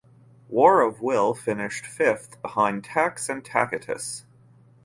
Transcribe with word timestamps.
War 0.49 0.81
of 0.81 1.01
Will 1.03 1.35
finished 1.35 1.85
fifth 1.85 2.41
behind 2.41 2.83
Tax 2.85 3.29
and 3.29 3.45
Tacitus. 3.45 4.25